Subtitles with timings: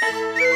[0.00, 0.47] Música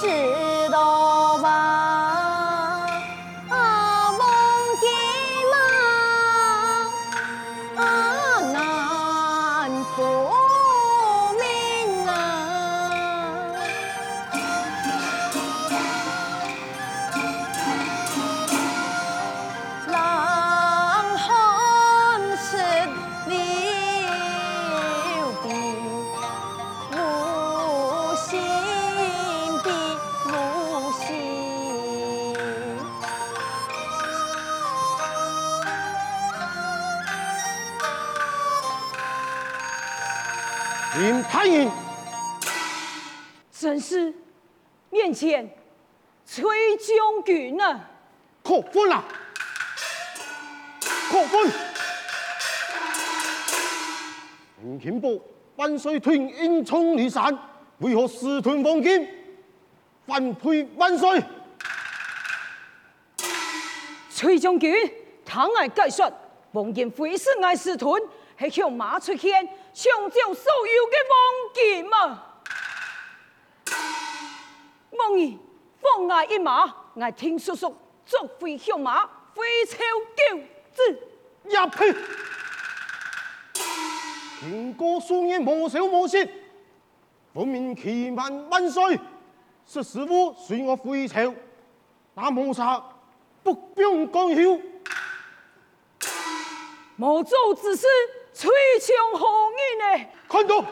[0.00, 0.33] 是
[43.64, 44.12] 正是
[44.90, 45.48] 面前
[46.26, 46.44] 崔
[46.76, 47.88] 将军啊！
[48.42, 49.02] 可分啊！
[51.10, 51.50] 可分！
[54.62, 55.18] 吴金波
[55.56, 57.34] 万岁屯英冲离散，
[57.78, 59.08] 为何私吞黄金？
[60.06, 61.22] 反配万岁！
[64.10, 64.74] 崔将军，
[65.24, 66.12] 倘爱解说，
[66.52, 68.02] 王建辉是爱私吞，
[68.38, 72.30] 系向马出现，抢走所有嘅黄金啊！
[75.04, 75.38] 望儿
[75.80, 76.64] 放我一马，
[76.94, 79.04] 我听叔叔作废向马，
[79.34, 79.78] 非朝
[80.16, 80.38] 救
[80.72, 80.98] 子。
[81.44, 81.98] 一屁！
[84.40, 86.18] 听过数年莫笑莫笑，
[87.34, 88.98] 分明欺瞒万岁，
[89.66, 91.34] 识时务随我回朝，
[92.14, 92.82] 那谋杀
[93.42, 94.58] 不必讲休。
[96.96, 97.86] 莫做之事，
[98.32, 98.50] 吹
[98.80, 100.06] 枪何人呢？
[100.28, 100.64] 看到。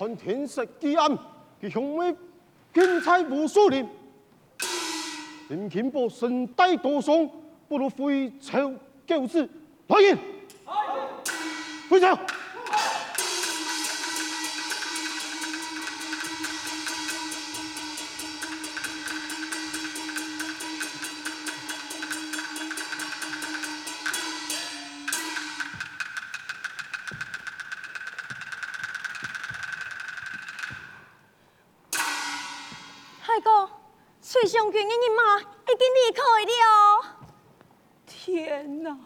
[0.00, 1.14] 看天色既暗，
[1.60, 2.16] 其雄威
[2.72, 3.86] 金钗无数年。
[5.50, 7.28] 林金宝身带多伤，
[7.68, 8.72] 不如回朝
[9.06, 9.46] 救子。
[9.90, 10.18] 来人，
[11.90, 12.16] 回朝。
[34.22, 35.44] 崔将军，你妈已
[35.76, 37.02] 经离开了。
[38.06, 38.96] 天哪！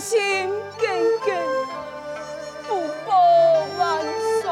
[0.00, 0.88] 心耿
[1.26, 1.28] 耿，
[2.66, 3.12] 不报
[3.78, 4.02] 万
[4.42, 4.44] 寿，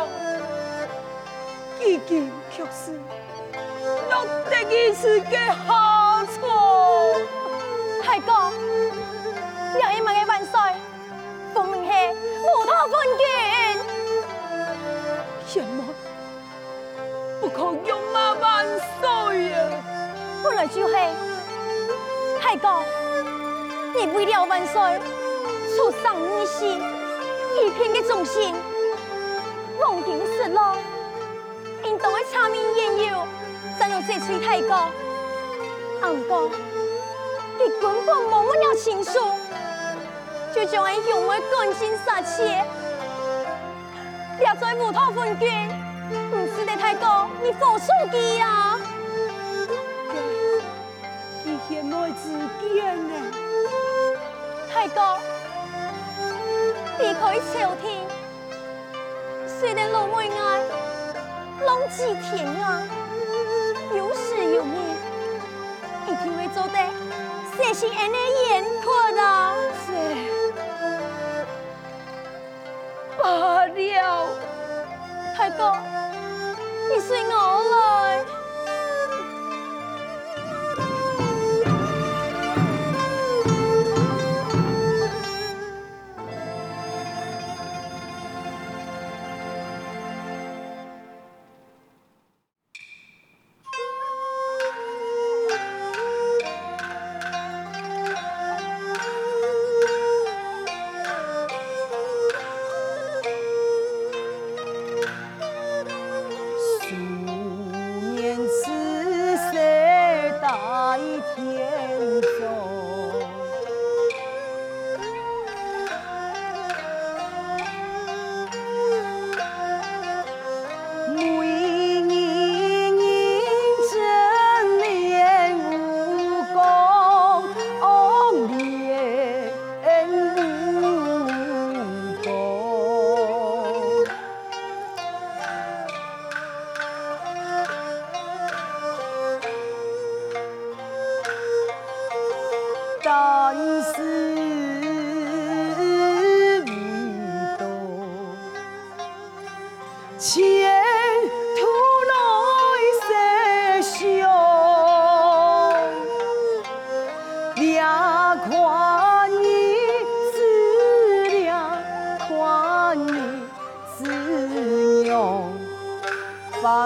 [1.78, 3.00] 几经却是
[4.10, 5.56] 落得一时的下
[6.26, 6.36] 场。
[8.02, 8.30] 太公，
[9.78, 10.52] 两一万个万岁。
[11.54, 11.60] 无
[12.66, 13.22] 头分君，
[15.46, 15.78] 什么？
[17.40, 18.66] 不可勇马万
[19.00, 19.56] 岁啊！
[20.44, 20.94] 本来就是，
[22.40, 22.84] 太公，
[23.94, 25.00] 你为了万岁，
[25.76, 26.80] 出丧你心，
[27.56, 28.54] 一片的忠心，
[29.80, 30.76] 望天失落，
[31.84, 33.14] 应当会柴米油盐，
[33.78, 34.76] 怎样这催太公？
[36.00, 36.50] 安公，
[37.58, 39.18] 你根本忘不了情书。
[40.54, 42.64] 就将俺兄妹赶尽杀绝，
[44.38, 45.48] 掠在无头分君，
[46.30, 48.78] 不是的太公，你付出去呀？
[51.44, 53.32] 你现在自见呢？
[54.72, 55.02] 太公，
[57.00, 58.06] 离开朝廷，
[59.46, 60.60] 虽然老妹爱，
[61.64, 62.82] 浪迹天涯，
[63.96, 64.70] 有时有终，
[66.08, 66.76] 一定会做得
[67.56, 68.16] 写信安尼
[68.48, 69.20] 严苛的。
[69.86, 69.88] 这
[73.16, 74.28] 罢了，
[75.38, 75.60] 大哥，
[76.88, 77.32] 你随我
[77.70, 78.37] 来。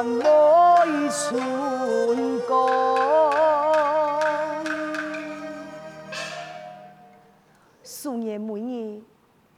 [0.04, 1.02] 莫以。
[7.84, 9.02] 素夜每日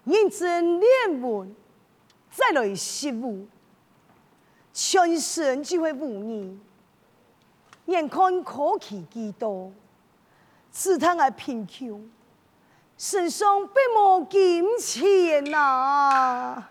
[0.04, 1.54] 认真练文，
[2.30, 3.46] 再来习武，
[4.72, 6.58] 全身就会无力，
[7.86, 9.72] 眼看口气极多，
[10.70, 12.10] 自叹爱贫穷，
[12.98, 16.68] 身上不无金钱呐。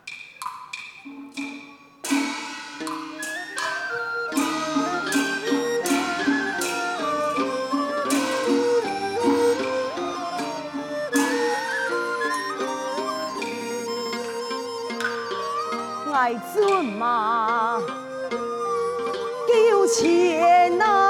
[16.13, 16.19] 啊。
[16.19, 17.81] 爱尊嘛，
[19.71, 21.02] 有钱呐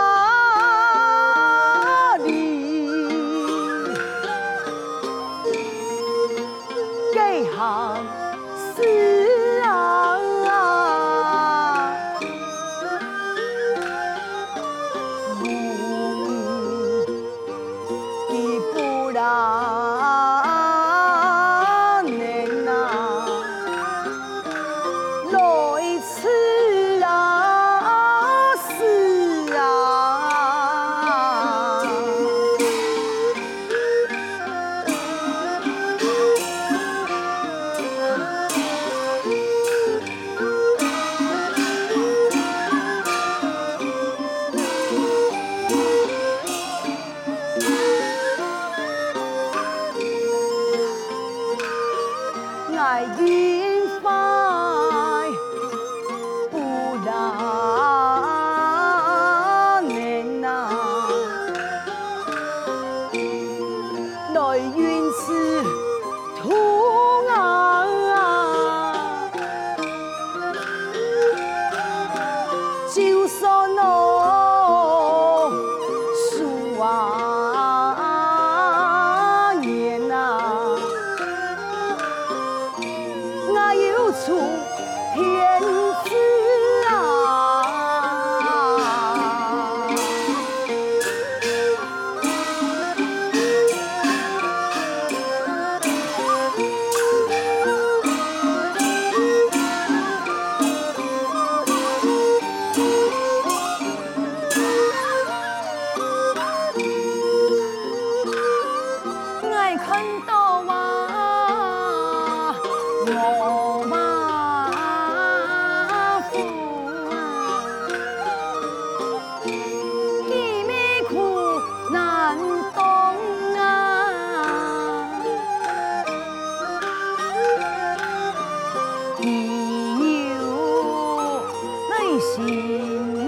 [132.93, 133.23] Thank you.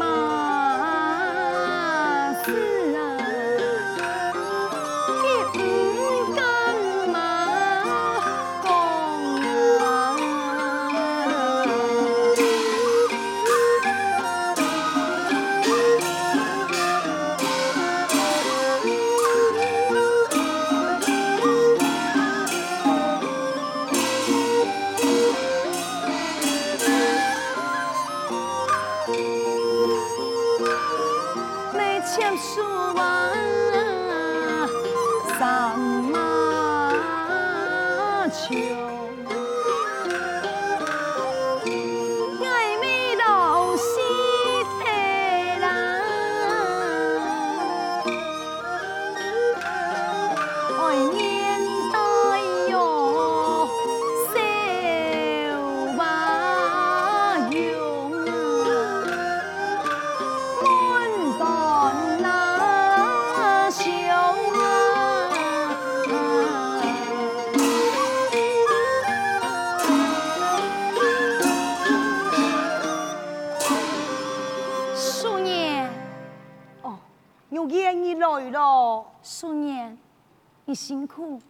[81.15, 81.41] 苦，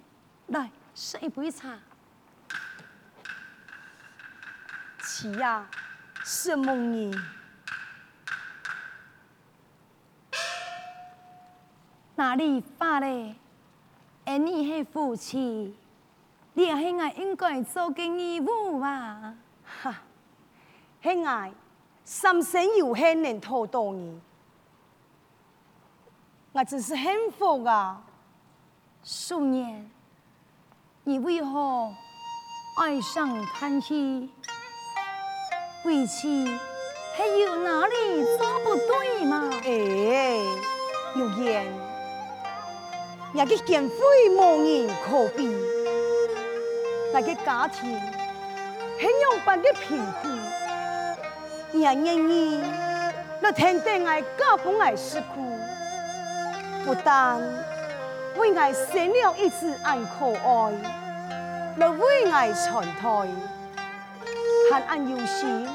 [0.48, 1.75] 来喝一杯茶。
[5.01, 5.67] 妻呀，
[6.24, 7.12] 什么人？
[12.15, 13.36] 哪里发嘞？
[14.24, 15.75] 而你系夫妻，
[16.53, 19.34] 你也系我应该做嘅义务吧？
[19.81, 19.95] 哈，
[21.01, 21.51] 系我
[22.03, 24.22] 三生有幸能拖到你，
[26.51, 28.03] 我真是幸福啊！
[29.08, 29.88] 素年，
[31.04, 31.94] 你为何
[32.82, 34.32] 爱上叹气？
[35.84, 36.28] 为此
[37.16, 39.48] 还有哪里做不对吗？
[39.64, 40.40] 哎，
[41.16, 41.72] 有言，
[43.32, 43.96] 那个见非
[44.32, 45.56] 无人可比，
[47.14, 52.60] 那个家庭很样般的贫苦，也愿意
[53.42, 55.56] 来听听爱家父爱辛苦，
[56.84, 57.39] 不但
[58.38, 60.74] 为爱生了一子安可爱，
[61.78, 63.28] 来为爱传胎。
[64.71, 65.67] 还按有心，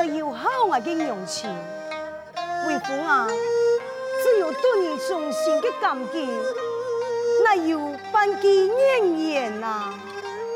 [0.00, 1.50] 你要好我嘅用情，
[2.66, 3.26] 为父啊，
[4.22, 6.28] 只有对你衷心的感激，
[7.42, 9.94] 那有半句怨言啊，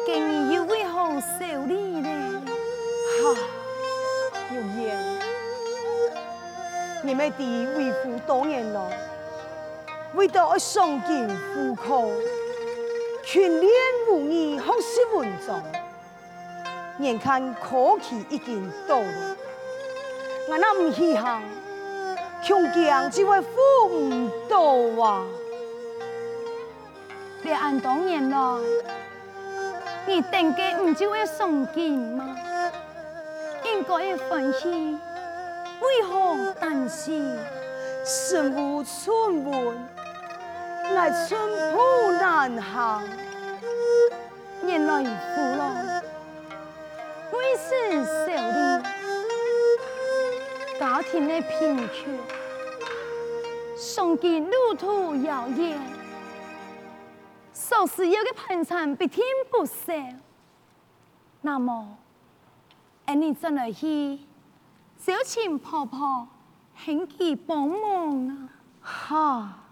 [0.06, 2.42] 给你又为何受礼呢？
[3.22, 3.34] 哈，
[4.54, 4.98] 有言，
[7.02, 8.90] 你们的为父多年了，
[10.14, 12.12] 为到我双肩负苦，
[13.24, 13.70] 全年
[14.08, 15.62] 无义，学习文章。
[17.00, 19.36] 眼看科期已经到了，
[20.48, 21.42] 我那唔稀罕，
[22.42, 23.48] 穷强只会富
[23.90, 25.26] 唔到啊！
[27.42, 28.38] 你按当年来，
[30.06, 32.34] 你定计唔就会送金吗？
[33.64, 34.98] 应该要欢喜，
[35.82, 37.36] 为何担心？
[38.08, 39.76] 身无寸文，
[40.94, 41.36] 乃寸
[41.74, 43.02] 步难行，
[44.64, 45.66] 原来父老。
[47.36, 48.58] 为是受礼，
[50.78, 52.16] 家庭的贫穷，
[53.76, 55.76] 送给路途遥远，
[57.52, 59.92] 所需要的盘缠必定不少。
[61.40, 61.98] 那么，
[63.06, 64.20] 你真来去
[64.96, 66.28] 小请婆婆，
[66.84, 68.48] 请佢帮忙啊！
[68.80, 69.65] 哈。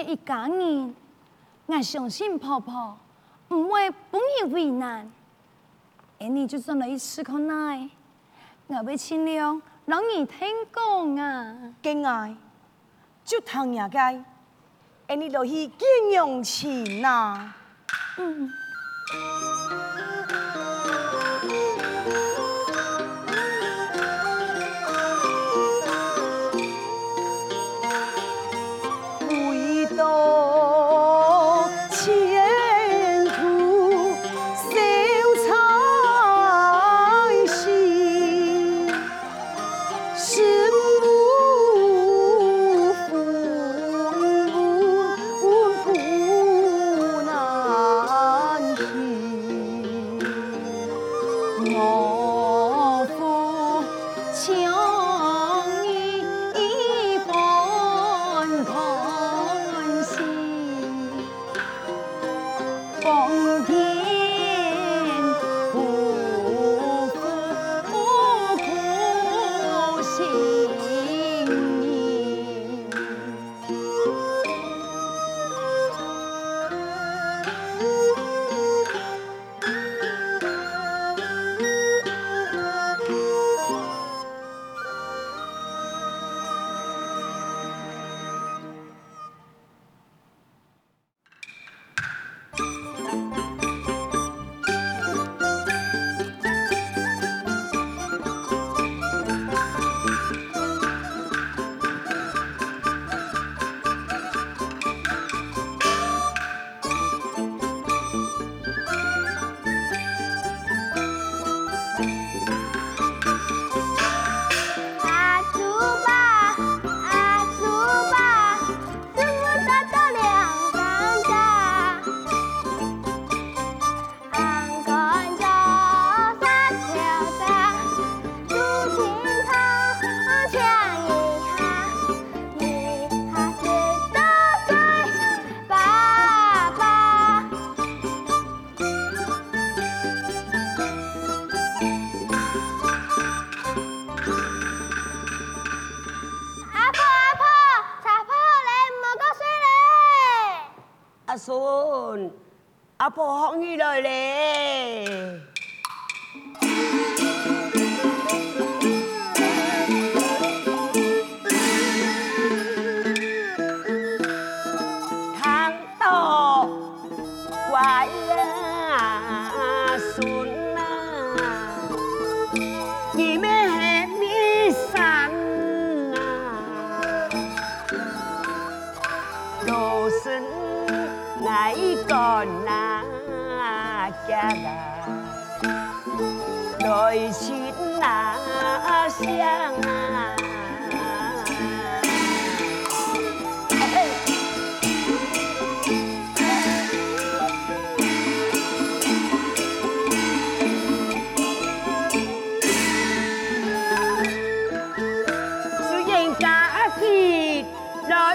[0.00, 0.94] 而你系一家人，
[1.66, 2.96] 俺相信婆婆
[3.48, 5.10] 唔会帮你为难，
[6.18, 7.88] 而你就做了一次可耐，
[8.68, 11.54] 我会尽量让你听讲啊。
[11.82, 12.34] 敬爱，
[13.24, 13.90] 就听人。
[13.90, 14.24] 家，
[15.08, 17.52] 而你就去敬用钱呐。
[18.16, 18.50] 嗯。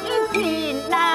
[0.06, 1.15] 来天那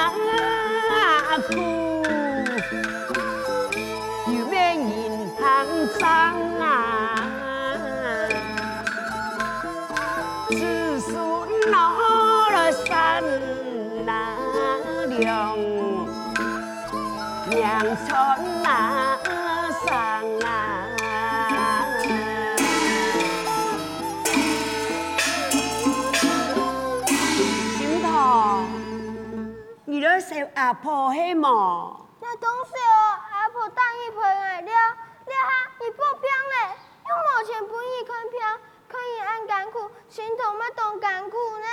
[30.71, 31.97] 阿婆嘿嘛？
[32.21, 36.77] 那东西哦，阿婆带伊陪来了，了哈伊报病嘞，
[37.09, 38.39] 又冇钱陪伊看病，
[38.87, 41.67] 看伊按干苦，心头嘛当干苦呢。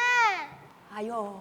[0.97, 1.41] 哎呦！